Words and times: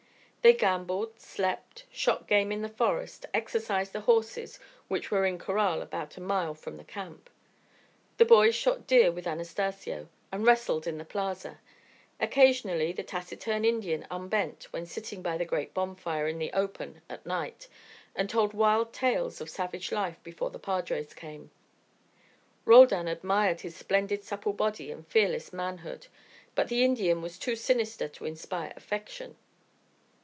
They 0.43 0.53
gambled, 0.53 1.19
slept, 1.19 1.85
shot 1.91 2.25
game 2.25 2.51
in 2.51 2.63
the 2.63 2.67
forest, 2.69 3.27
exercised 3.31 3.93
the 3.93 4.01
horses, 4.01 4.57
which 4.87 5.11
were 5.11 5.23
in 5.23 5.37
corral 5.37 5.83
about 5.83 6.17
a 6.17 6.19
mile 6.19 6.55
from 6.55 6.77
the 6.77 6.83
camp. 6.83 7.29
The 8.17 8.25
boys 8.25 8.55
shot 8.55 8.87
deer 8.87 9.11
with 9.11 9.27
Anastacio, 9.27 10.07
and 10.31 10.43
wrestled 10.43 10.87
in 10.87 10.97
the 10.97 11.05
plaza. 11.05 11.59
Occasionally 12.19 12.91
the 12.91 13.03
taciturn 13.03 13.63
Indian 13.63 14.07
unbent 14.09 14.63
when 14.73 14.87
sitting 14.87 15.21
by 15.21 15.37
the 15.37 15.45
great 15.45 15.75
bonfire 15.75 16.27
in 16.27 16.39
the 16.39 16.51
open 16.53 17.03
at 17.07 17.23
night, 17.23 17.67
and 18.15 18.27
told 18.27 18.55
wild 18.55 18.93
tales 18.93 19.41
of 19.41 19.49
savage 19.49 19.91
life 19.91 20.17
before 20.23 20.49
the 20.49 20.57
padres 20.57 21.13
came. 21.13 21.51
Roldan 22.65 23.07
admired 23.07 23.61
his 23.61 23.75
splendid 23.75 24.23
supple 24.23 24.53
body 24.53 24.89
and 24.89 25.05
fearless 25.05 25.53
manhood, 25.53 26.07
but 26.55 26.67
the 26.67 26.83
Indian 26.83 27.21
was 27.21 27.37
too 27.37 27.55
sinister 27.55 28.07
to 28.07 28.25
inspire 28.25 28.73
affection. 28.75 29.35